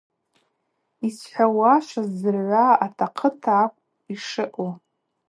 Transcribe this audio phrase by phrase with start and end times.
[1.07, 4.71] Йсхӏвауа шваздзыргӏвра атахъыта акӏвпӏ йшаъу.